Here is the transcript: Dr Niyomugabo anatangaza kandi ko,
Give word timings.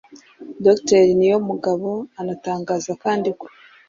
Dr 0.65 1.01
Niyomugabo 1.17 1.89
anatangaza 2.19 2.91
kandi 3.03 3.29
ko, 3.39 3.45